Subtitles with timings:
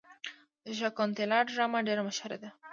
[0.65, 2.49] د شاکونتالا ډرامه ډیره مشهوره ده.